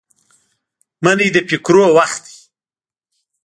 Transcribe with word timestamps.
منی 1.03 1.27
د 1.35 1.37
فکرونو 1.49 1.87
وخت 1.97 2.21
دی 2.25 2.35